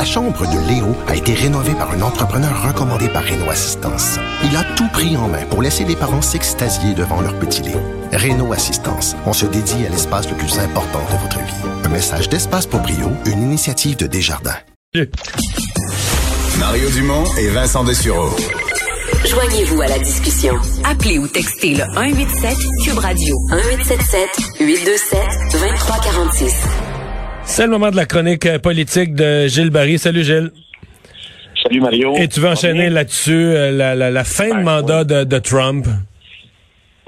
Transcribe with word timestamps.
La 0.00 0.06
chambre 0.06 0.46
de 0.46 0.66
Léo 0.66 0.96
a 1.08 1.14
été 1.14 1.34
rénovée 1.34 1.74
par 1.74 1.90
un 1.90 2.00
entrepreneur 2.00 2.66
recommandé 2.66 3.06
par 3.10 3.22
Renault 3.22 3.50
Assistance. 3.50 4.18
Il 4.42 4.56
a 4.56 4.64
tout 4.74 4.88
pris 4.94 5.14
en 5.18 5.28
main 5.28 5.44
pour 5.50 5.60
laisser 5.60 5.84
les 5.84 5.94
parents 5.94 6.22
s'extasier 6.22 6.94
devant 6.94 7.20
leur 7.20 7.38
petit 7.38 7.60
Léo. 7.60 7.78
Renault 8.10 8.54
Assistance, 8.54 9.14
on 9.26 9.34
se 9.34 9.44
dédie 9.44 9.84
à 9.84 9.90
l'espace 9.90 10.26
le 10.30 10.38
plus 10.38 10.58
important 10.58 11.00
de 11.12 11.18
votre 11.18 11.38
vie. 11.40 11.84
Un 11.84 11.90
message 11.90 12.30
d'Espace 12.30 12.66
pour 12.66 12.80
Brio, 12.80 13.10
une 13.26 13.42
initiative 13.42 13.98
de 13.98 14.06
Desjardins. 14.06 14.56
Mario 16.58 16.88
Dumont 16.92 17.24
et 17.36 17.48
Vincent 17.48 17.84
Dessureau. 17.84 18.34
Joignez-vous 19.26 19.82
à 19.82 19.88
la 19.88 19.98
discussion. 19.98 20.54
Appelez 20.82 21.18
ou 21.18 21.28
textez 21.28 21.74
le 21.74 21.84
187 21.94 22.56
Cube 22.84 22.98
Radio 23.00 23.36
1877 23.50 24.28
827 24.60 25.20
2346. 25.52 26.89
C'est 27.50 27.64
le 27.64 27.72
moment 27.72 27.90
de 27.90 27.96
la 27.96 28.06
chronique 28.06 28.46
euh, 28.46 28.60
politique 28.60 29.12
de 29.12 29.48
Gilles 29.48 29.70
Barry. 29.70 29.98
Salut 29.98 30.22
Gilles. 30.22 30.52
Salut 31.60 31.80
Mario. 31.80 32.14
Et 32.14 32.28
tu 32.28 32.38
veux 32.38 32.48
enchaîner 32.48 32.88
là-dessus 32.90 33.32
euh, 33.32 33.72
la, 33.72 33.96
la, 33.96 34.08
la, 34.08 34.22
fin 34.22 34.56
de 34.56 34.62
mandat 34.62 35.02
de, 35.02 35.24
de, 35.24 35.38
Trump? 35.40 35.84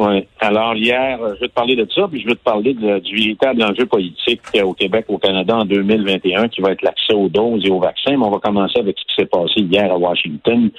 Oui. 0.00 0.26
Alors 0.40 0.74
hier, 0.74 1.16
je 1.36 1.42
vais 1.42 1.48
te 1.48 1.54
parler 1.54 1.76
de 1.76 1.86
ça, 1.94 2.08
puis 2.10 2.20
je 2.20 2.26
veux 2.26 2.34
te 2.34 2.42
parler 2.42 2.74
de, 2.74 2.98
du 2.98 3.14
véritable 3.14 3.62
enjeu 3.62 3.86
politique 3.86 4.40
au 4.64 4.74
Québec, 4.74 5.04
au 5.08 5.18
Canada 5.18 5.58
en 5.58 5.64
2021, 5.64 6.48
qui 6.48 6.60
va 6.60 6.72
être 6.72 6.82
l'accès 6.82 7.14
aux 7.14 7.28
doses 7.28 7.64
et 7.64 7.70
aux 7.70 7.78
vaccins. 7.78 8.16
Mais 8.16 8.26
on 8.26 8.30
va 8.30 8.40
commencer 8.40 8.80
avec 8.80 8.96
ce 8.98 9.04
qui 9.04 9.22
s'est 9.22 9.28
passé 9.28 9.60
hier 9.60 9.92
à 9.92 9.96
Washington, 9.96 10.70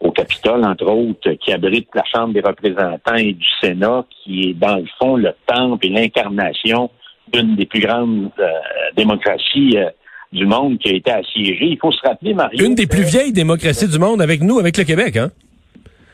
au 0.00 0.12
Capitole, 0.12 0.64
entre 0.64 0.90
autres, 0.90 1.30
qui 1.32 1.52
abrite 1.52 1.88
la 1.94 2.04
Chambre 2.04 2.32
des 2.32 2.40
représentants 2.40 3.16
et 3.16 3.34
du 3.34 3.46
Sénat, 3.60 4.06
qui 4.24 4.48
est 4.48 4.54
dans 4.54 4.76
le 4.76 4.86
fond 4.98 5.16
le 5.16 5.34
temple 5.46 5.86
et 5.86 5.90
l'incarnation 5.90 6.90
d'une 7.32 7.56
des 7.56 7.66
plus 7.66 7.80
grandes 7.80 8.30
euh, 8.38 8.48
démocraties 8.96 9.76
euh, 9.76 9.90
du 10.32 10.46
monde 10.46 10.78
qui 10.78 10.90
a 10.90 10.94
été 10.94 11.10
assiégée. 11.10 11.66
Il 11.66 11.78
faut 11.78 11.92
se 11.92 12.00
rappeler, 12.06 12.34
Marie. 12.34 12.58
Une 12.58 12.74
des 12.74 12.86
plus 12.86 13.02
vieilles 13.02 13.32
démocraties 13.32 13.88
du 13.88 13.98
monde 13.98 14.22
avec 14.22 14.42
nous, 14.42 14.58
avec 14.58 14.76
le 14.76 14.84
Québec, 14.84 15.16
hein? 15.16 15.30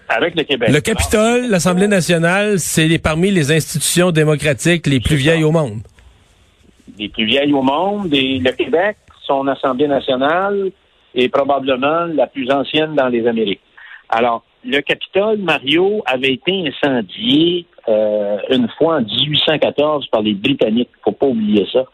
Avec 0.09 0.37
le 0.37 0.45
Québec. 0.45 0.71
Le 0.71 0.81
Capitole, 0.81 1.49
l'Assemblée 1.49 1.89
nationale, 1.89 2.61
c'est 2.61 2.99
parmi 2.99 3.31
les 3.31 3.51
institutions 3.51 4.13
démocratiques 4.13 4.87
les 4.87 5.01
plus 5.01 5.17
vieilles 5.17 5.43
au 5.43 5.51
monde. 5.51 5.81
Les 6.99 7.09
plus 7.09 7.25
vieilles 7.25 7.53
au 7.53 7.63
monde. 7.63 8.15
Et 8.15 8.39
le 8.39 8.53
Québec, 8.53 8.97
son 9.27 9.47
Assemblée 9.49 9.89
nationale, 9.89 10.71
est 11.15 11.29
probablement 11.29 12.05
la 12.05 12.27
plus 12.27 12.51
ancienne 12.51 12.95
dans 12.95 13.09
les 13.09 13.27
Amériques. 13.27 13.61
Alors, 14.09 14.45
le 14.65 14.81
Capitole, 14.81 15.39
Mario, 15.39 16.03
avait 16.07 16.35
été 16.35 16.69
incendié 16.69 17.67
euh, 17.89 18.39
une 18.51 18.69
fois 18.79 18.97
en 18.97 19.03
1814 19.03 20.07
par 20.09 20.23
les 20.23 20.35
Britanniques. 20.35 20.91
Faut 21.05 21.13
pas 21.13 21.27
oublier 21.27 21.67
ça. 21.73 21.85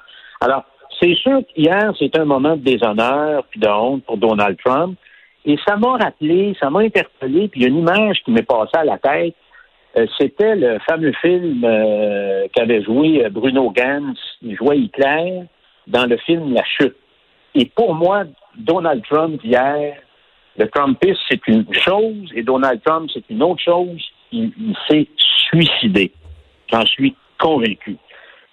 Alors, 0.40 0.64
c'est 1.00 1.14
sûr 1.16 1.40
qu'hier, 1.48 1.92
c'est 1.98 2.16
un 2.18 2.24
moment 2.24 2.56
de 2.56 2.62
déshonneur 2.62 3.44
puis 3.50 3.60
de 3.60 3.68
honte 3.68 4.04
pour 4.04 4.16
Donald 4.16 4.56
Trump. 4.64 4.96
Et 5.44 5.56
ça 5.66 5.76
m'a 5.76 5.96
rappelé, 5.96 6.56
ça 6.60 6.70
m'a 6.70 6.80
interpellé, 6.80 7.48
puis 7.48 7.60
il 7.60 7.62
y 7.64 7.66
a 7.66 7.68
une 7.68 7.78
image 7.78 8.22
qui 8.24 8.30
m'est 8.30 8.44
passée 8.44 8.76
à 8.76 8.84
la 8.84 8.98
tête. 8.98 9.34
Euh, 9.96 10.06
c'était 10.18 10.54
le 10.54 10.78
fameux 10.88 11.12
film 11.20 11.62
euh, 11.64 12.46
qu'avait 12.54 12.82
joué 12.82 13.28
Bruno 13.30 13.70
Gantz. 13.70 14.18
Il 14.40 14.56
jouait 14.56 14.78
Hitler 14.78 15.42
dans 15.88 16.06
le 16.06 16.16
film 16.18 16.54
La 16.54 16.62
Chute. 16.64 16.96
Et 17.54 17.66
pour 17.66 17.94
moi, 17.94 18.24
Donald 18.56 19.02
Trump 19.04 19.40
hier, 19.44 19.96
le 20.56 20.68
Trumpiste, 20.68 21.20
c'est 21.28 21.46
une 21.48 21.66
chose, 21.72 22.30
et 22.34 22.42
Donald 22.42 22.80
Trump, 22.84 23.10
c'est 23.12 23.28
une 23.28 23.42
autre 23.42 23.62
chose. 23.62 24.00
Il, 24.30 24.52
il 24.58 24.76
s'est 24.88 25.08
suicidé. 25.53 26.12
J'en 26.70 26.84
suis 26.86 27.14
convaincu. 27.39 27.97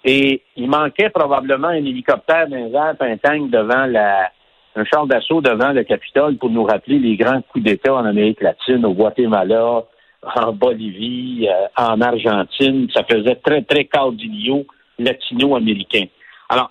Et 0.04 0.42
il 0.56 0.68
manquait 0.68 1.10
probablement 1.10 1.68
un 1.68 1.84
hélicoptère 1.84 2.48
d'un 2.48 2.96
un 3.00 3.16
tank 3.18 3.50
devant 3.50 3.86
la, 3.86 4.30
un 4.76 4.84
char 4.84 5.06
d'assaut 5.06 5.40
devant 5.40 5.72
le 5.72 5.84
Capitole 5.84 6.36
pour 6.36 6.50
nous 6.50 6.64
rappeler 6.64 6.98
les 6.98 7.16
grands 7.16 7.42
coups 7.42 7.64
d'État 7.64 7.94
en 7.94 8.04
Amérique 8.04 8.40
latine, 8.40 8.84
au 8.86 8.94
Guatemala, 8.94 9.82
en 10.22 10.52
Bolivie, 10.52 11.48
euh, 11.48 11.66
en 11.76 12.00
Argentine. 12.00 12.88
Ça 12.94 13.04
faisait 13.04 13.36
très, 13.36 13.62
très 13.62 13.84
caudillo 13.84 14.66
latino-américain. 14.98 16.04
Alors, 16.48 16.70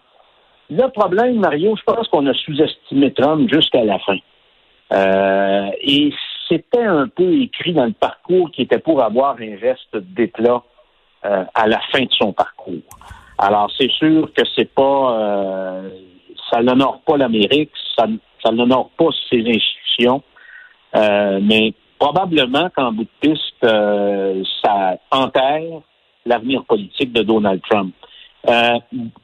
le 0.70 0.88
problème, 0.90 1.40
Mario, 1.40 1.76
je 1.76 1.84
pense 1.84 2.08
qu'on 2.10 2.28
a 2.28 2.34
sous-estimé 2.34 3.12
Trump 3.14 3.50
jusqu'à 3.52 3.84
la 3.84 4.00
fin. 4.00 4.18
Euh, 4.92 5.70
et 5.82 6.12
c'était 6.50 6.84
un 6.84 7.08
peu 7.08 7.42
écrit 7.42 7.74
dans 7.74 7.86
le 7.86 7.94
parcours 7.94 8.52
qui 8.52 8.64
était 8.64 8.80
pour 8.80 9.02
avoir 9.02 9.36
un 9.40 9.58
geste 9.58 9.96
d'éclat 9.96 10.64
euh, 11.26 11.44
à 11.54 11.68
la 11.68 11.80
fin 11.92 12.02
de 12.02 12.12
son 12.12 12.34
parcours. 12.34 12.82
Alors, 13.38 13.72
c'est 13.78 13.92
sûr 13.92 14.32
que 14.34 14.42
c'est 14.56 14.74
pas, 14.74 15.18
euh, 15.18 15.90
ça 16.52 16.62
n'honore 16.62 17.02
pas 17.06 17.18
l'Amérique, 17.18 17.72
ça, 17.98 18.08
ça 18.44 18.52
n'honore 18.52 18.90
pas 18.98 19.10
ses 19.30 19.40
institutions, 19.40 20.24
euh, 20.96 21.40
mais 21.42 21.74
probablement 22.00 22.70
qu'en 22.76 22.92
bout 22.92 23.04
de 23.04 23.30
piste, 23.30 23.64
euh, 23.64 24.44
ça 24.64 24.98
enterre 25.12 25.82
l'avenir 26.26 26.64
politique 26.66 27.14
de 27.14 27.22
Donald 27.22 27.62
Trump. 27.70 27.94
Euh, 28.48 28.80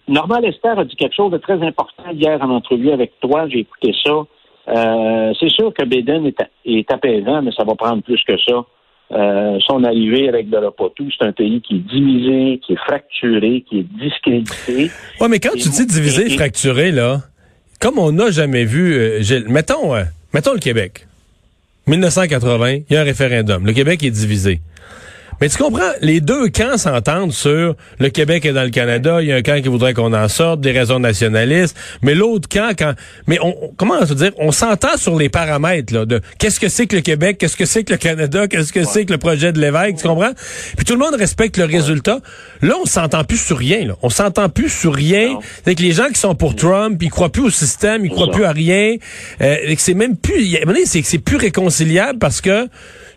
Norman 0.08 0.40
Lester 0.40 0.74
a 0.78 0.84
dit 0.84 0.96
quelque 0.96 1.16
chose 1.16 1.32
de 1.32 1.38
très 1.38 1.62
important 1.66 2.10
hier 2.12 2.42
en 2.42 2.50
entrevue 2.50 2.92
avec 2.92 3.20
toi. 3.22 3.48
J'ai 3.48 3.60
écouté 3.60 3.96
ça. 4.06 4.24
Euh, 4.68 5.34
c'est 5.40 5.50
sûr 5.50 5.74
que 5.74 5.84
Biden 5.86 6.26
est, 6.26 6.38
est, 6.66 6.92
apaisant, 6.92 7.42
mais 7.42 7.52
ça 7.52 7.64
va 7.64 7.76
prendre 7.76 8.02
plus 8.02 8.22
que 8.28 8.38
ça. 8.38 8.66
Euh, 9.12 9.60
son 9.68 9.84
arrivée 9.84 10.32
réglera 10.32 10.72
pas 10.72 10.90
tout. 10.96 11.08
C'est 11.18 11.26
un 11.26 11.32
pays 11.32 11.62
qui 11.62 11.76
est 11.76 11.80
divisé, 11.80 12.60
qui 12.66 12.74
est 12.74 12.78
fracturé, 12.78 13.64
qui 13.70 13.80
est 13.80 13.88
discrédité. 14.04 14.92
Ouais, 15.22 15.28
mais 15.30 15.40
quand 15.40 15.52
tu 15.52 15.70
dis 15.70 15.86
divisé, 15.86 16.26
et, 16.26 16.30
fracturé, 16.36 16.92
là, 16.92 17.20
comme 17.80 18.00
on 18.00 18.12
n'a 18.12 18.32
jamais 18.32 18.66
vu, 18.66 18.96
euh, 18.96 19.22
mettons, 19.48 19.96
euh, 19.96 20.04
mettons 20.34 20.54
le 20.54 20.60
Québec. 20.60 21.08
1980, 21.88 22.80
il 22.90 22.94
y 22.94 22.98
a 22.98 23.02
un 23.02 23.04
référendum. 23.04 23.64
Le 23.64 23.74
Québec 23.74 24.02
est 24.04 24.10
divisé. 24.10 24.60
Mais 25.42 25.50
tu 25.50 25.58
comprends, 25.58 25.92
les 26.02 26.22
deux 26.22 26.50
camps 26.50 26.78
s'entendent 26.78 27.34
sur 27.34 27.76
le 28.00 28.10
Québec 28.10 28.46
est 28.46 28.54
dans 28.54 28.64
le 28.64 28.70
Canada, 28.70 29.22
il 29.22 29.28
y 29.28 29.32
a 29.32 29.36
un 29.36 29.42
camp 29.42 29.62
qui 29.62 29.70
voudrait 29.70 29.94
qu'on 29.94 30.14
en 30.14 30.28
sorte, 30.28 30.62
des 30.62 30.72
raisons 30.72 31.00
nationalistes, 31.00 31.76
mais 32.02 32.16
l'autre 32.16 32.48
camp, 32.48 32.74
quand, 32.78 32.94
mais 33.28 33.38
on, 33.42 33.74
comment 33.78 33.96
on 34.00 34.06
se 34.06 34.14
dire, 34.14 34.32
on 34.38 34.52
s'entend 34.52 34.98
sur 34.98 35.18
les 35.18 35.30
paramètres 35.30 35.94
là, 35.94 36.06
de 36.06 36.22
qu'est-ce 36.40 36.60
que 36.60 36.70
c'est 36.70 36.88
que 36.88 36.96
le 36.96 37.02
Québec, 37.02 37.38
qu'est-ce 37.38 37.58
que 37.58 37.66
c'est 37.66 37.84
que 37.84 37.94
le 37.94 37.98
Canada, 37.98 38.48
qu'est-ce 38.48 38.72
que 38.72 38.84
c'est 38.84 39.06
que 39.06 39.12
le 39.12 39.18
projet 39.18 39.52
de 39.52 39.60
l'évêque, 39.60 39.98
tu 39.98 40.08
comprends? 40.08 40.32
Puis 40.76 40.86
tout 40.86 40.94
le 40.94 41.00
monde 41.00 41.16
respecte 41.16 41.58
le 41.58 41.66
résultat. 41.66 42.20
Là, 42.62 42.76
on 42.82 42.86
s'entend 42.86 43.24
plus 43.24 43.38
sur 43.38 43.58
rien. 43.58 43.86
Là. 43.86 43.96
On 44.02 44.10
s'entend 44.10 44.50
plus 44.50 44.70
sur 44.70 44.94
rien. 44.94 45.38
C'est 45.64 45.76
que 45.76 45.82
les 45.82 45.92
gens 45.92 46.08
qui 46.08 46.20
sont 46.20 46.36
pour 46.36 46.56
Trump, 46.56 47.02
ils 47.02 47.10
croient 47.10 47.32
plus 47.32 47.44
au 47.44 47.50
système, 47.50 48.06
ils 48.06 48.12
croient 48.12 48.32
plus 48.32 48.46
à 48.46 48.52
rien. 48.52 48.96
Euh, 49.42 49.58
c'est 49.78 49.94
même 49.94 50.18
plus, 50.18 50.58
c'est 50.86 51.20
plus 51.20 51.38
réconciliable 51.38 52.20
parce 52.20 52.42
que 52.42 52.68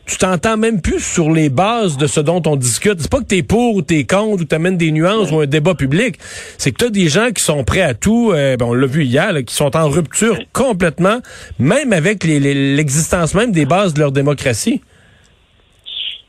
tu 0.09 0.17
t'entends 0.17 0.57
même 0.57 0.81
plus 0.81 1.01
sur 1.01 1.31
les 1.31 1.51
bases 1.51 1.99
de 1.99 2.07
ce 2.07 2.21
dont 2.21 2.43
on 2.47 2.57
discute. 2.57 2.99
C'est 2.99 3.11
pas 3.11 3.19
que 3.19 3.27
t'es 3.27 3.43
pour 3.43 3.75
ou 3.75 3.83
t'es 3.83 4.05
contre 4.05 4.43
ou 4.43 4.45
t'amènes 4.45 4.79
des 4.79 4.91
nuances 4.91 5.31
ou 5.31 5.41
un 5.41 5.47
débat 5.47 5.75
public. 5.75 6.17
C'est 6.57 6.73
que 6.73 6.85
t'as 6.85 6.91
des 6.91 7.09
gens 7.09 7.31
qui 7.31 7.43
sont 7.43 7.63
prêts 7.63 7.83
à 7.83 7.93
tout, 7.93 8.33
euh, 8.33 8.57
ben 8.57 8.67
on 8.67 8.75
l'a 8.75 8.87
vu 8.87 9.05
hier, 9.05 9.33
là, 9.33 9.43
qui 9.43 9.55
sont 9.55 9.77
en 9.77 9.89
rupture 9.89 10.39
complètement, 10.55 11.19
même 11.59 11.93
avec 11.93 12.25
l'existence 12.25 13.35
même 13.35 13.53
des 13.53 13.67
bases 13.67 13.93
de 13.93 14.01
leur 14.01 14.13
démocratie. 14.13 14.81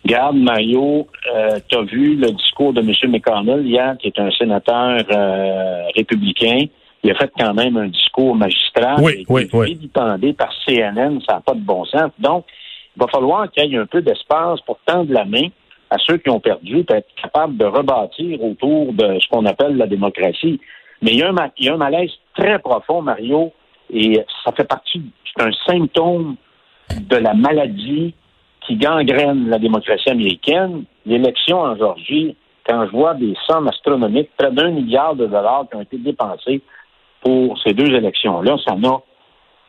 Garde, 0.05 0.37
Mario, 0.37 1.07
euh, 1.33 1.59
tu 1.67 1.77
as 1.77 1.83
vu 1.83 2.15
le 2.15 2.31
discours 2.31 2.73
de 2.73 2.81
M. 2.81 3.11
McConnell 3.11 3.65
hier, 3.65 3.95
qui 3.99 4.07
est 4.07 4.19
un 4.19 4.31
sénateur 4.31 5.03
euh, 5.11 5.83
républicain. 5.95 6.65
Il 7.03 7.11
a 7.11 7.15
fait 7.15 7.31
quand 7.37 7.53
même 7.53 7.77
un 7.77 7.87
discours 7.87 8.35
magistral. 8.35 8.97
Oui, 8.99 9.25
oui, 9.29 9.47
oui. 9.53 9.89
par 9.93 10.51
CNN, 10.65 11.19
ça 11.25 11.35
n'a 11.35 11.41
pas 11.41 11.53
de 11.53 11.61
bon 11.61 11.85
sens. 11.85 12.11
Donc, 12.19 12.45
va 12.99 13.07
falloir 13.07 13.49
qu'il 13.51 13.71
y 13.71 13.75
ait 13.75 13.79
un 13.79 13.85
peu 13.85 14.01
d'espace 14.01 14.61
pour 14.61 14.77
tendre 14.85 15.11
la 15.11 15.25
main 15.25 15.47
à 15.89 15.97
ceux 15.97 16.17
qui 16.17 16.29
ont 16.29 16.39
perdu, 16.39 16.83
pour 16.83 16.95
être 16.95 17.09
capable 17.21 17.57
de 17.57 17.65
rebâtir 17.65 18.43
autour 18.43 18.93
de 18.93 19.19
ce 19.19 19.27
qu'on 19.29 19.45
appelle 19.45 19.77
la 19.77 19.87
démocratie. 19.87 20.59
Mais 21.01 21.11
il 21.11 21.19
y, 21.19 21.23
a 21.23 21.29
un, 21.29 21.35
il 21.57 21.65
y 21.65 21.69
a 21.69 21.73
un 21.73 21.77
malaise 21.77 22.11
très 22.37 22.59
profond, 22.59 23.01
Mario, 23.01 23.53
et 23.91 24.23
ça 24.45 24.51
fait 24.51 24.65
partie, 24.65 25.01
c'est 25.25 25.43
un 25.43 25.51
symptôme 25.65 26.35
de 26.99 27.15
la 27.15 27.33
maladie 27.33 28.13
qui 28.67 28.75
gangrène 28.75 29.49
la 29.49 29.57
démocratie 29.57 30.09
américaine. 30.09 30.83
L'élection 31.05 31.59
en 31.59 31.75
Georgie, 31.75 32.35
quand 32.67 32.85
je 32.85 32.91
vois 32.91 33.15
des 33.15 33.33
sommes 33.47 33.67
astronomiques, 33.67 34.29
près 34.37 34.51
d'un 34.51 34.69
milliard 34.69 35.15
de 35.15 35.25
dollars 35.25 35.65
qui 35.69 35.77
ont 35.77 35.81
été 35.81 35.97
dépensés 35.97 36.61
pour 37.21 37.57
ces 37.63 37.73
deux 37.73 37.91
élections-là, 37.95 38.57
ça 38.67 38.75
n'a 38.75 38.99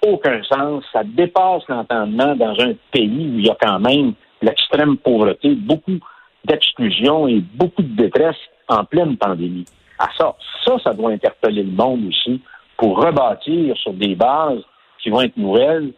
aucun 0.07 0.43
sens. 0.45 0.85
Ça 0.93 1.03
dépasse 1.05 1.63
l'entendement 1.69 2.35
dans 2.37 2.59
un 2.61 2.73
pays 2.93 3.31
où 3.35 3.39
il 3.39 3.47
y 3.47 3.51
a 3.51 3.57
quand 3.61 3.79
même 3.81 4.15
l'extrême 4.43 4.97
pauvreté, 4.97 5.55
beaucoup 5.55 5.99
d'exclusion 6.45 7.29
et 7.29 7.43
beaucoup 7.55 7.83
de 7.83 8.03
détresse 8.03 8.37
en 8.69 8.85
pleine 8.85 9.17
pandémie. 9.17 9.67
À 9.99 10.09
ça, 10.17 10.35
ça, 10.65 10.77
ça 10.83 10.95
doit 10.95 11.13
interpeller 11.13 11.63
le 11.63 11.73
monde 11.73 12.07
aussi 12.09 12.41
pour 12.77 12.99
rebâtir 12.99 13.77
sur 13.77 13.93
des 13.93 14.15
bases 14.15 14.63
qui 15.03 15.11
vont 15.11 15.21
être 15.21 15.37
nouvelles, 15.37 15.93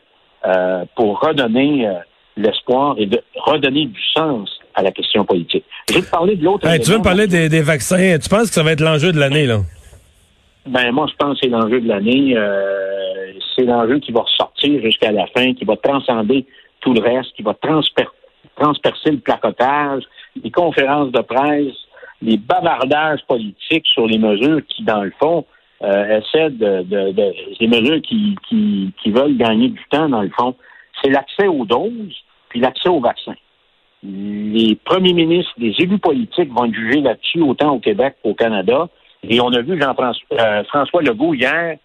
euh, 0.45 0.85
pour 0.97 1.21
redonner 1.21 1.87
euh, 1.87 1.95
l'espoir 2.37 2.97
et 2.99 3.07
de 3.07 3.23
redonner 3.37 3.87
du 3.87 4.01
sens 4.15 4.51
à 4.75 4.83
la 4.83 4.91
question 4.91 5.25
politique. 5.25 5.65
Je 5.89 5.95
vais 5.95 6.03
te 6.03 6.11
parler 6.11 6.35
de 6.35 6.45
l'autre. 6.45 6.67
Hey, 6.67 6.81
tu 6.81 6.91
veux 6.91 6.99
me 6.99 7.05
parler 7.05 7.27
des, 7.27 7.49
des, 7.49 7.63
vaccins? 7.63 8.19
Tu 8.19 8.29
penses 8.29 8.49
que 8.49 8.55
ça 8.55 8.63
va 8.63 8.73
être 8.73 8.81
l'enjeu 8.81 9.13
de 9.13 9.21
l'année, 9.21 9.47
là? 9.47 9.59
Ben, 10.67 10.93
moi, 10.93 11.07
je 11.11 11.17
pense 11.17 11.35
que 11.35 11.47
c'est 11.47 11.51
l'enjeu 11.51 11.81
de 11.81 11.89
l'année. 11.89 12.35
Euh, 12.37 12.82
c'est 13.55 13.65
l'enjeu 13.65 13.99
qui 13.99 14.13
va 14.13 14.21
ressortir 14.21 14.81
jusqu'à 14.83 15.13
la 15.13 15.27
fin, 15.29 15.55
qui 15.55 15.65
va 15.65 15.77
transcender 15.77 16.47
tout 16.81 16.93
le 16.93 17.01
reste, 17.01 17.33
qui 17.35 17.43
va 17.43 17.55
transpercer 17.55 19.11
le 19.11 19.19
placotage, 19.19 20.03
les 20.43 20.51
conférences 20.51 21.13
de 21.13 21.21
presse, 21.21 21.75
les 22.23 22.37
bavardages 22.37 23.21
politiques 23.27 23.87
sur 23.87 24.07
les 24.07 24.19
mesures 24.19 24.61
qui, 24.69 24.85
dans 24.85 25.03
le 25.03 25.13
fond, 25.21 25.45
euh, 25.83 26.21
essaient 26.21 26.51
de, 26.51 26.83
de, 26.83 27.67
mesures 27.67 28.01
qui, 28.03 28.93
veulent 29.07 29.37
gagner 29.37 29.69
du 29.69 29.83
temps, 29.91 30.09
dans 30.09 30.23
le 30.23 30.31
fond. 30.31 30.55
C'est 31.03 31.11
l'accès 31.11 31.49
aux 31.49 31.65
doses, 31.65 32.17
puis 32.49 32.61
l'accès 32.61 32.89
aux 32.89 33.01
vaccins. 33.01 33.35
Les 34.05 34.77
premiers 34.85 35.13
ministres, 35.13 35.53
les 35.59 35.75
élus 35.79 35.99
politiques 35.99 36.53
vont 36.53 36.67
être 36.67 36.75
jugés 36.75 37.01
là-dessus, 37.01 37.41
autant 37.41 37.75
au 37.75 37.79
Québec 37.79 38.17
qu'au 38.23 38.35
Canada. 38.35 38.89
Et 39.29 39.41
on 39.41 39.49
a 39.53 39.61
vu 39.61 39.81
Jean-François 39.81 41.01
euh, 41.01 41.05
Legault 41.05 41.35
hier, 41.35 41.77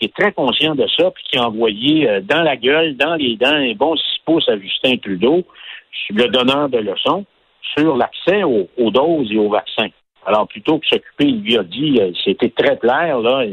qui 0.00 0.06
est 0.06 0.14
très 0.16 0.32
conscient 0.32 0.74
de 0.74 0.86
ça, 0.96 1.10
puis 1.10 1.24
qui 1.30 1.38
a 1.38 1.46
envoyé 1.46 2.08
euh, 2.08 2.20
dans 2.22 2.42
la 2.42 2.56
gueule, 2.56 2.96
dans 2.96 3.14
les 3.14 3.36
dents, 3.36 3.52
un 3.52 3.74
bon 3.74 3.94
six 3.96 4.20
pouces 4.24 4.48
à 4.48 4.58
Justin 4.58 4.96
Trudeau, 4.96 5.44
le 6.10 6.26
donneur 6.28 6.68
de 6.68 6.78
leçons, 6.78 7.24
sur 7.76 7.96
l'accès 7.96 8.42
aux, 8.42 8.90
doses 8.90 9.30
et 9.30 9.38
aux 9.38 9.50
vaccins. 9.50 9.88
Alors, 10.26 10.48
plutôt 10.48 10.78
que 10.78 10.86
s'occuper, 10.86 11.26
il 11.26 11.42
lui 11.42 11.56
a 11.56 11.62
dit, 11.62 11.98
euh, 12.00 12.10
c'était 12.24 12.50
très 12.50 12.78
clair, 12.78 13.20
là, 13.20 13.44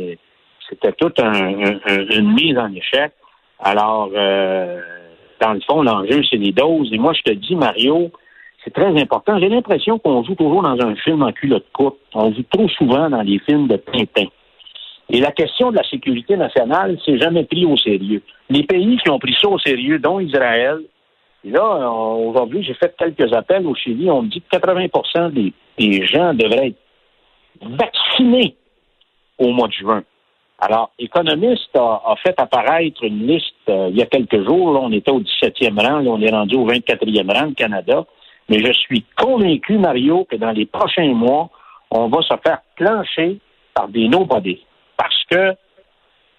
c'était 0.69 0.93
toute 0.93 1.19
une 1.19 2.33
mise 2.33 2.57
en 2.57 2.73
échec. 2.73 3.11
Alors, 3.59 4.09
dans 4.09 5.53
le 5.53 5.61
fond, 5.61 5.81
l'enjeu, 5.81 6.21
c'est 6.29 6.37
les 6.37 6.51
doses. 6.51 6.91
Et 6.91 6.97
moi, 6.97 7.13
je 7.13 7.21
te 7.21 7.31
dis, 7.31 7.55
Mario, 7.55 8.11
c'est 8.63 8.73
très 8.73 9.01
important. 9.01 9.39
J'ai 9.39 9.47
l'impression 9.47 9.97
qu'on 9.97 10.23
joue 10.23 10.35
toujours 10.35 10.61
dans 10.61 10.77
un 10.85 10.95
film 10.95 11.23
en 11.23 11.31
culotte 11.31 11.65
courte. 11.71 11.97
On 12.13 12.33
joue 12.33 12.43
trop 12.51 12.67
souvent 12.69 13.09
dans 13.09 13.21
les 13.21 13.39
films 13.39 13.67
de 13.67 13.77
Tintin. 13.77 14.27
Et 15.09 15.19
la 15.19 15.31
question 15.31 15.71
de 15.71 15.77
la 15.77 15.83
sécurité 15.83 16.35
nationale, 16.35 16.97
c'est 17.05 17.17
jamais 17.17 17.45
pris 17.45 17.65
au 17.65 17.77
sérieux. 17.77 18.21
Les 18.49 18.63
pays 18.63 18.97
qui 18.97 19.09
ont 19.09 19.19
pris 19.19 19.35
ça 19.41 19.47
au 19.47 19.59
sérieux, 19.59 19.99
dont 19.99 20.19
Israël, 20.19 20.81
et 21.43 21.51
là, 21.51 21.89
aujourd'hui, 21.89 22.63
j'ai 22.63 22.73
fait 22.73 22.93
quelques 22.97 23.31
appels 23.33 23.65
au 23.65 23.75
Chili. 23.75 24.09
On 24.09 24.23
me 24.23 24.27
dit 24.27 24.41
que 24.41 24.57
80 24.57 25.29
des, 25.29 25.53
des 25.77 26.05
gens 26.05 26.33
devraient 26.33 26.67
être 26.67 26.77
vaccinés 27.61 28.55
au 29.37 29.51
mois 29.51 29.67
de 29.67 29.73
juin. 29.73 30.03
Alors, 30.59 30.91
Économiste 30.97 31.75
a, 31.75 32.15
fait 32.23 32.33
apparaître 32.39 33.03
une 33.03 33.27
liste 33.27 33.53
euh, 33.69 33.89
il 33.91 33.97
y 33.97 34.01
a 34.01 34.07
quelques 34.07 34.43
jours. 34.43 34.73
Là, 34.73 34.79
on 34.81 34.91
était 34.91 35.11
au 35.11 35.21
17e 35.21 35.79
rang, 35.79 35.99
là, 35.99 36.09
on 36.09 36.19
est 36.19 36.31
rendu 36.31 36.55
au 36.55 36.67
24e 36.67 37.31
rang, 37.31 37.45
le 37.45 37.53
Canada. 37.53 38.05
Mais 38.49 38.59
je 38.59 38.71
suis 38.71 39.05
convaincu, 39.15 39.77
Mario, 39.77 40.25
que 40.29 40.35
dans 40.35 40.51
les 40.51 40.65
prochains 40.65 41.13
mois, 41.13 41.49
on 41.91 42.07
va 42.07 42.21
se 42.23 42.33
faire 42.43 42.59
plancher 42.75 43.37
par 43.75 43.87
des 43.87 44.07
nobody. 44.07 44.59
Que 45.29 45.55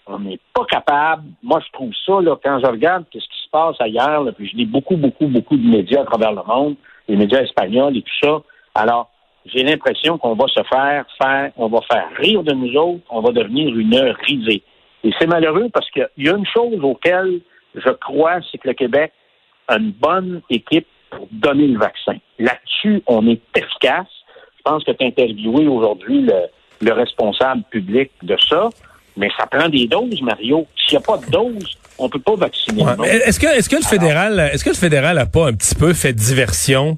on 0.09 0.19
n'est 0.21 0.41
pas 0.55 0.65
capable. 0.65 1.25
Moi, 1.43 1.61
je 1.65 1.71
trouve 1.73 1.93
ça, 2.07 2.21
là, 2.21 2.37
quand 2.43 2.61
je 2.61 2.67
regarde 2.67 3.05
ce 3.13 3.19
qui 3.19 3.43
se 3.45 3.51
passe 3.51 3.77
ailleurs, 3.79 4.25
là, 4.25 4.33
puis 4.33 4.49
je 4.49 4.57
lis 4.57 4.65
beaucoup, 4.65 4.97
beaucoup, 4.97 5.27
beaucoup 5.27 5.57
de 5.57 5.69
médias 5.69 6.01
à 6.01 6.05
travers 6.05 6.33
le 6.33 6.43
monde, 6.47 6.77
les 7.09 7.17
médias 7.17 7.43
espagnols 7.43 7.97
et 7.97 8.03
tout 8.03 8.19
ça. 8.23 8.39
Alors, 8.75 9.11
j'ai 9.45 9.63
l'impression 9.63 10.19
qu'on 10.19 10.35
va 10.35 10.47
se 10.49 10.63
faire 10.63 11.05
faire, 11.21 11.53
on 11.57 11.69
va 11.69 11.81
faire 11.91 12.09
rire 12.17 12.43
de 12.43 12.53
nous 12.53 12.75
autres, 12.77 13.03
on 13.11 13.21
va 13.21 13.33
devenir 13.33 13.77
une 13.77 14.15
risée. 14.27 14.63
Et 15.05 15.11
c'est 15.19 15.27
malheureux 15.27 15.69
parce 15.73 15.91
qu'il 15.91 16.09
y 16.19 16.29
a 16.29 16.37
une 16.37 16.47
chose 16.47 16.83
auquel 16.83 17.41
je 17.75 17.91
crois, 17.91 18.41
c'est 18.51 18.59
que 18.59 18.69
le 18.69 18.75
Québec 18.75 19.13
a 19.69 19.77
une 19.77 19.93
bonne 19.93 20.41
équipe 20.51 20.87
pour 21.11 21.29
donner 21.31 21.67
le 21.67 21.79
vaccin. 21.79 22.17
Là-dessus, 22.39 23.03
on 23.07 23.27
est 23.29 23.41
efficace. 23.57 24.09
Je 24.57 24.63
pense 24.65 24.85
que 24.85 24.93
tu 24.93 25.05
interviewé 25.05 25.67
aujourd'hui 25.69 26.23
le, 26.23 26.49
responsable 26.87 27.63
public 27.71 28.11
de 28.23 28.37
ça, 28.49 28.69
mais 29.17 29.29
ça 29.37 29.47
prend 29.47 29.69
des 29.69 29.87
doses, 29.87 30.23
Mario. 30.23 30.67
S'il 30.77 30.99
n'y 30.99 31.05
a 31.05 31.07
pas 31.07 31.19
de 31.19 31.31
doses, 31.31 31.77
on 31.99 32.09
peut 32.09 32.21
pas 32.21 32.37
vacciner. 32.37 32.85
est-ce 33.05 33.41
que 33.41 33.47
est-ce 33.47 33.69
que 33.69 33.77
le 33.77 33.83
fédéral 33.83 34.51
est-ce 34.53 34.65
que 34.65 34.71
le 34.71 34.77
fédéral 34.77 35.19
a 35.19 35.27
pas 35.27 35.49
un 35.49 35.53
petit 35.53 35.75
peu 35.75 35.93
fait 35.93 36.13
diversion 36.13 36.97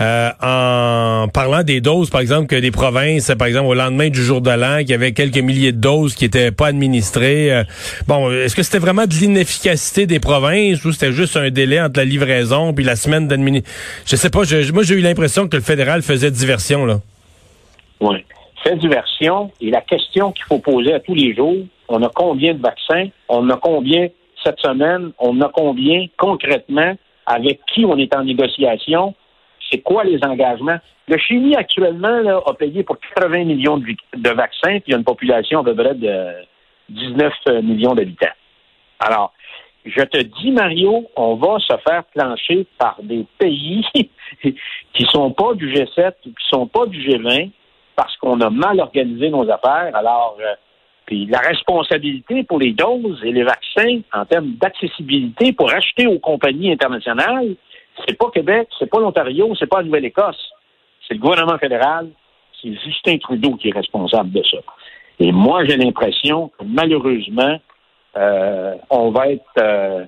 euh, 0.00 0.30
en 0.40 1.26
parlant 1.28 1.64
des 1.64 1.80
doses, 1.80 2.08
par 2.08 2.20
exemple, 2.20 2.46
que 2.46 2.54
des 2.54 2.70
provinces, 2.70 3.32
par 3.36 3.48
exemple, 3.48 3.66
au 3.66 3.74
lendemain 3.74 4.10
du 4.10 4.22
jour 4.22 4.40
de 4.40 4.50
l'an, 4.50 4.78
qu'il 4.78 4.90
y 4.90 4.94
avait 4.94 5.12
quelques 5.12 5.38
milliers 5.38 5.72
de 5.72 5.80
doses 5.80 6.14
qui 6.14 6.24
étaient 6.24 6.52
pas 6.52 6.68
administrées. 6.68 7.52
Euh, 7.52 7.64
bon, 8.06 8.30
est-ce 8.30 8.54
que 8.54 8.62
c'était 8.62 8.78
vraiment 8.78 9.06
de 9.06 9.14
l'inefficacité 9.14 10.06
des 10.06 10.20
provinces 10.20 10.84
ou 10.84 10.92
c'était 10.92 11.12
juste 11.12 11.36
un 11.36 11.50
délai 11.50 11.80
entre 11.80 11.98
la 11.98 12.04
livraison 12.04 12.72
puis 12.72 12.84
la 12.84 12.94
semaine 12.94 13.26
d'administration? 13.26 13.74
Je 14.06 14.14
sais 14.14 14.30
pas. 14.30 14.42
moi, 14.72 14.84
j'ai 14.84 14.94
eu 14.94 15.00
l'impression 15.00 15.48
que 15.48 15.56
le 15.56 15.62
fédéral 15.62 16.02
faisait 16.02 16.30
diversion 16.30 16.86
là. 16.86 17.00
Oui, 18.00 18.24
fait 18.62 18.76
diversion. 18.76 19.50
Et 19.60 19.70
la 19.70 19.80
question 19.80 20.32
qu'il 20.32 20.44
faut 20.44 20.58
poser 20.58 20.94
à 20.94 21.00
tous 21.00 21.14
les 21.14 21.34
jours, 21.34 21.64
on 21.88 22.02
a 22.02 22.10
combien 22.14 22.54
de 22.54 22.62
vaccins? 22.62 23.08
On 23.28 23.48
a 23.50 23.56
combien 23.56 24.08
cette 24.44 24.60
semaine? 24.60 25.12
On 25.18 25.40
a 25.40 25.48
combien 25.48 26.06
concrètement? 26.16 26.94
Avec 27.26 27.60
qui 27.66 27.84
on 27.84 27.96
est 27.98 28.14
en 28.14 28.24
négociation? 28.24 29.14
c'est 29.70 29.80
quoi 29.80 30.04
les 30.04 30.18
engagements? 30.24 30.78
Le 31.08 31.18
Chili, 31.18 31.54
actuellement, 31.56 32.20
là, 32.20 32.40
a 32.46 32.54
payé 32.54 32.82
pour 32.82 32.98
80 33.16 33.44
millions 33.44 33.78
de, 33.78 34.30
vaccins, 34.30 34.80
puis 34.80 34.84
il 34.88 34.90
y 34.92 34.94
a 34.94 34.98
une 34.98 35.04
population 35.04 35.60
à 35.60 35.64
peu 35.64 35.74
près 35.74 35.94
de 35.94 36.32
19 36.90 37.32
millions 37.62 37.94
d'habitants. 37.94 38.26
Alors, 39.00 39.32
je 39.84 40.02
te 40.02 40.18
dis, 40.18 40.50
Mario, 40.50 41.08
on 41.16 41.36
va 41.36 41.58
se 41.60 41.74
faire 41.86 42.04
plancher 42.14 42.66
par 42.78 42.98
des 43.02 43.24
pays 43.38 43.86
qui 44.42 45.04
sont 45.10 45.30
pas 45.30 45.54
du 45.54 45.72
G7 45.72 46.12
ou 46.26 46.30
qui 46.30 46.48
sont 46.50 46.66
pas 46.66 46.86
du 46.86 47.00
G20 47.00 47.50
parce 47.98 48.16
qu'on 48.18 48.40
a 48.42 48.48
mal 48.48 48.78
organisé 48.78 49.28
nos 49.28 49.50
affaires. 49.50 49.90
Alors, 49.92 50.36
euh, 50.38 50.54
puis 51.04 51.26
la 51.26 51.40
responsabilité 51.40 52.44
pour 52.44 52.60
les 52.60 52.72
doses 52.72 53.20
et 53.24 53.32
les 53.32 53.42
vaccins 53.42 54.02
en 54.12 54.24
termes 54.24 54.52
d'accessibilité 54.52 55.52
pour 55.52 55.68
acheter 55.72 56.06
aux 56.06 56.20
compagnies 56.20 56.70
internationales, 56.70 57.56
c'est 58.06 58.16
pas 58.16 58.30
Québec, 58.32 58.68
c'est 58.78 58.88
pas 58.88 59.00
l'Ontario, 59.00 59.52
c'est 59.58 59.66
pas 59.66 59.78
la 59.78 59.86
Nouvelle-Écosse. 59.86 60.52
C'est 61.08 61.14
le 61.14 61.20
gouvernement 61.20 61.58
fédéral, 61.58 62.10
c'est 62.62 62.72
Justin 62.84 63.18
Trudeau 63.18 63.56
qui 63.56 63.70
est 63.70 63.74
responsable 63.74 64.30
de 64.30 64.44
ça. 64.44 64.58
Et 65.18 65.32
moi, 65.32 65.64
j'ai 65.64 65.76
l'impression 65.76 66.52
que 66.56 66.64
malheureusement, 66.64 67.58
euh, 68.16 68.74
on 68.90 69.10
va 69.10 69.30
être. 69.30 69.42
Euh, 69.58 70.04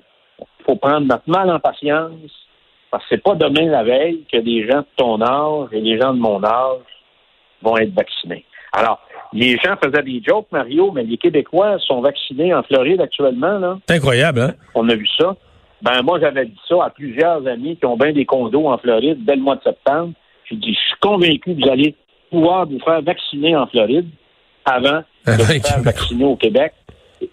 faut 0.65 0.77
prendre 0.77 1.07
notre 1.07 1.27
mal 1.29 1.49
en 1.51 1.59
patience, 1.59 2.31
parce 2.89 3.03
que 3.03 3.15
c'est 3.15 3.23
pas 3.23 3.35
demain 3.35 3.65
la 3.65 3.83
veille 3.83 4.23
que 4.31 4.37
des 4.37 4.65
gens 4.65 4.79
de 4.79 4.87
ton 4.95 5.21
âge 5.21 5.69
et 5.73 5.81
des 5.81 5.99
gens 5.99 6.13
de 6.13 6.19
mon 6.19 6.41
âge 6.41 6.90
vont 7.61 7.77
être 7.77 7.93
vaccinés. 7.93 8.45
Alors, 8.73 8.99
les 9.33 9.57
gens 9.57 9.75
faisaient 9.83 10.03
des 10.03 10.21
jokes, 10.25 10.47
Mario, 10.51 10.91
mais 10.91 11.03
les 11.03 11.17
Québécois 11.17 11.77
sont 11.79 12.01
vaccinés 12.01 12.53
en 12.53 12.63
Floride 12.63 13.01
actuellement. 13.01 13.59
Là. 13.59 13.79
C'est 13.87 13.95
incroyable, 13.95 14.41
hein? 14.41 14.53
On 14.75 14.87
a 14.89 14.95
vu 14.95 15.07
ça. 15.19 15.35
Ben, 15.81 16.01
moi, 16.03 16.19
j'avais 16.19 16.45
dit 16.45 16.59
ça 16.67 16.75
à 16.85 16.89
plusieurs 16.89 17.45
amis 17.47 17.77
qui 17.77 17.85
ont 17.85 17.97
bien 17.97 18.11
des 18.11 18.25
condos 18.25 18.67
en 18.67 18.77
Floride 18.77 19.25
dès 19.25 19.35
le 19.35 19.41
mois 19.41 19.55
de 19.55 19.63
septembre. 19.63 20.13
J'ai 20.49 20.57
dit, 20.57 20.73
je 20.73 20.79
suis 20.79 20.99
convaincu 20.99 21.55
que 21.55 21.63
vous 21.63 21.69
allez 21.69 21.95
pouvoir 22.29 22.67
vous 22.67 22.79
faire 22.79 23.01
vacciner 23.01 23.55
en 23.55 23.67
Floride 23.67 24.07
avant 24.65 25.01
de 25.25 25.31
vous 25.31 25.67
faire 25.67 25.81
vacciner 25.81 26.25
au 26.25 26.35
Québec. 26.35 26.73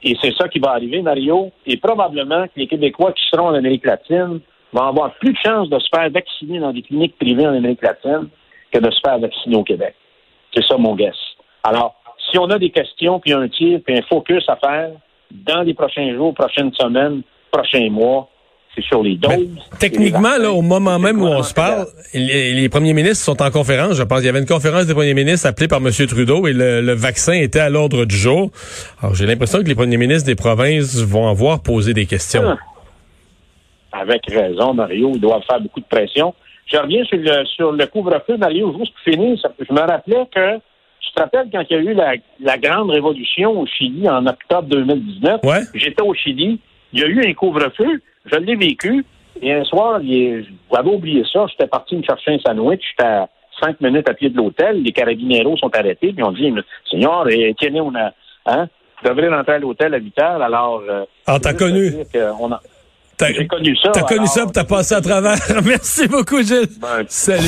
Et 0.02 0.16
c'est 0.22 0.34
ça 0.36 0.48
qui 0.48 0.58
va 0.58 0.70
arriver, 0.72 1.02
Mario. 1.02 1.50
Et 1.66 1.76
probablement 1.76 2.44
que 2.46 2.52
les 2.56 2.66
Québécois 2.66 3.12
qui 3.12 3.22
seront 3.30 3.48
en 3.48 3.54
Amérique 3.54 3.86
latine 3.86 4.40
vont 4.72 4.82
avoir 4.82 5.14
plus 5.14 5.32
de 5.32 5.38
chances 5.44 5.68
de 5.68 5.78
se 5.78 5.88
faire 5.94 6.10
vacciner 6.10 6.58
dans 6.58 6.72
des 6.72 6.82
cliniques 6.82 7.16
privées 7.18 7.46
en 7.46 7.54
Amérique 7.54 7.82
latine 7.82 8.28
que 8.70 8.78
de 8.78 8.90
se 8.90 9.00
faire 9.04 9.18
vacciner 9.18 9.56
au 9.56 9.64
Québec. 9.64 9.94
C'est 10.58 10.66
ça 10.66 10.76
mon 10.76 10.96
guess. 10.96 11.14
Alors, 11.62 11.94
si 12.30 12.38
on 12.38 12.50
a 12.50 12.58
des 12.58 12.70
questions, 12.70 13.20
puis 13.20 13.32
un 13.32 13.48
tir, 13.48 13.80
puis 13.84 13.96
un 13.96 14.02
focus 14.02 14.44
à 14.48 14.56
faire 14.56 14.90
dans 15.30 15.62
les 15.62 15.74
prochains 15.74 16.12
jours, 16.14 16.34
prochaines 16.34 16.72
semaines, 16.74 17.22
prochains 17.50 17.88
mois, 17.90 18.28
sur 18.82 19.02
les 19.02 19.16
doses. 19.16 19.48
techniquement, 19.78 20.36
là, 20.38 20.50
au 20.50 20.62
moment 20.62 20.98
même 20.98 21.20
où 21.20 21.26
on 21.26 21.42
se 21.42 21.54
parle, 21.54 21.86
les, 22.14 22.68
premiers 22.68 22.92
ministres 22.92 23.24
sont 23.24 23.42
en 23.42 23.50
conférence. 23.50 23.96
Je 23.96 24.02
pense 24.02 24.18
qu'il 24.18 24.26
y 24.26 24.30
avait 24.30 24.38
une 24.38 24.46
conférence 24.46 24.86
des 24.86 24.94
premiers 24.94 25.14
ministres 25.14 25.48
appelée 25.48 25.68
par 25.68 25.78
M. 25.78 25.90
Trudeau 25.90 26.46
et 26.46 26.52
le, 26.52 26.92
vaccin 26.94 27.32
était 27.32 27.60
à 27.60 27.70
l'ordre 27.70 28.04
du 28.04 28.16
jour. 28.16 28.50
Alors, 29.00 29.14
j'ai 29.14 29.26
l'impression 29.26 29.58
que 29.60 29.68
les 29.68 29.74
premiers 29.74 29.96
ministres 29.96 30.26
des 30.26 30.36
provinces 30.36 31.02
vont 31.02 31.28
avoir 31.28 31.62
posé 31.62 31.94
des 31.94 32.06
questions. 32.06 32.42
Ah. 32.44 34.00
Avec 34.00 34.26
raison, 34.26 34.74
Mario. 34.74 35.12
Ils 35.14 35.20
doivent 35.20 35.42
faire 35.48 35.60
beaucoup 35.60 35.80
de 35.80 35.86
pression. 35.86 36.34
Je 36.70 36.76
reviens 36.76 37.04
sur 37.04 37.18
le, 37.18 37.44
sur 37.46 37.72
le 37.72 37.86
couvre-feu, 37.86 38.36
Mario, 38.36 38.74
juste 38.78 38.92
pour 38.92 39.12
finir. 39.12 39.38
Je 39.58 39.72
me 39.72 39.80
rappelais 39.80 40.26
que 40.34 40.56
tu 41.00 41.12
te 41.14 41.20
rappelles 41.20 41.48
quand 41.50 41.62
il 41.70 41.76
y 41.76 41.78
a 41.78 41.82
eu 41.82 41.94
la, 42.40 42.58
grande 42.58 42.90
révolution 42.90 43.60
au 43.60 43.66
Chili 43.66 44.08
en 44.08 44.26
octobre 44.26 44.68
2019? 44.68 45.40
J'étais 45.74 46.02
au 46.02 46.14
Chili. 46.14 46.60
Il 46.92 47.00
y 47.00 47.04
a 47.04 47.06
eu 47.06 47.26
un 47.26 47.32
couvre-feu. 47.34 48.02
Je 48.26 48.36
l'ai 48.36 48.56
vécu. 48.56 49.04
Et 49.40 49.52
un 49.52 49.64
soir, 49.64 50.00
j'avais 50.02 50.90
oublié 50.90 51.24
ça. 51.32 51.46
J'étais 51.48 51.68
parti 51.68 51.96
me 51.96 52.02
chercher 52.02 52.32
un 52.32 52.38
sandwich. 52.38 52.82
J'étais 52.90 53.08
à 53.08 53.28
cinq 53.62 53.80
minutes 53.80 54.08
à 54.08 54.14
pied 54.14 54.28
de 54.28 54.36
l'hôtel. 54.36 54.82
Les 54.82 54.92
carabineros 54.92 55.56
sont 55.56 55.74
arrêtés. 55.74 56.12
Puis 56.12 56.22
on 56.22 56.32
dit, 56.32 56.52
Seigneur, 56.90 57.26
tiens, 57.58 57.74
on 57.76 57.94
a, 57.94 58.12
hein, 58.46 58.68
devrait 59.04 59.28
rentrer 59.28 59.54
à 59.54 59.58
l'hôtel 59.58 59.94
à 59.94 59.98
8 59.98 60.20
heures. 60.20 60.42
Alors, 60.42 60.82
euh, 60.88 61.04
ah, 61.26 61.38
t'as 61.40 61.54
connu. 61.54 61.92
J'ai 63.20 63.46
connu 63.46 63.76
ça. 63.76 63.90
T'as 63.92 64.02
connu 64.02 64.26
ça, 64.26 64.46
t'as 64.52 64.64
passé 64.64 64.94
à 64.94 65.00
travers. 65.00 65.36
Merci 65.64 66.06
beaucoup, 66.06 66.40
Gilles. 66.42 66.68
Ben, 66.80 67.04
Salut. 67.08 67.46